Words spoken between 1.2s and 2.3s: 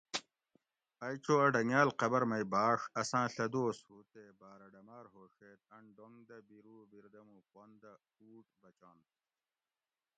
چو اۤ ڈنگاۤل قبر